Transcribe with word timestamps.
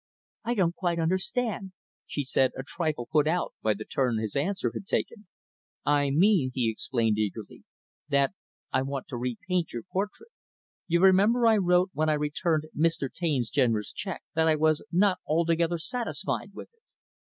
"I 0.43 0.55
don't 0.55 0.73
quite 0.73 0.97
understand," 0.97 1.73
she 2.07 2.23
said, 2.23 2.53
a 2.57 2.63
trifle 2.63 3.07
put 3.11 3.27
out 3.27 3.53
by 3.61 3.75
the 3.75 3.85
turn 3.85 4.17
his 4.17 4.35
answer 4.35 4.71
had 4.73 4.87
taken. 4.87 5.27
"I 5.85 6.09
mean," 6.09 6.49
he 6.55 6.71
explained 6.71 7.19
eagerly, 7.19 7.65
"that 8.09 8.31
I 8.73 8.81
want 8.81 9.07
to 9.09 9.17
repaint 9.17 9.73
your 9.73 9.83
portrait. 9.83 10.29
You 10.87 11.01
remember, 11.03 11.45
I 11.45 11.57
wrote, 11.57 11.91
when 11.93 12.09
I 12.09 12.13
returned 12.13 12.63
Mr. 12.75 13.13
Taine's 13.13 13.51
generous 13.51 13.93
check, 13.93 14.23
that 14.33 14.47
I 14.47 14.55
was 14.55 14.83
not 14.91 15.19
altogether 15.27 15.77
satisfied 15.77 16.55
with 16.55 16.73
it. 16.73 16.81